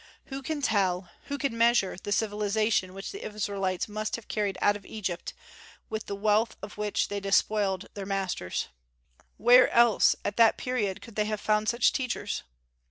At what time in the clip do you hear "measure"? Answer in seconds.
1.55-1.95